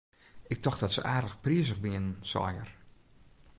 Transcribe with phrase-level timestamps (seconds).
[0.47, 2.75] Ik tocht dat se aardich prizich wienen, sei er.